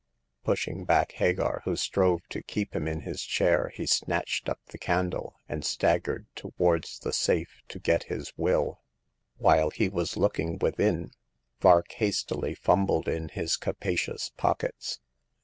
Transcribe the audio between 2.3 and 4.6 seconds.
to keep him in his chair, he snatched up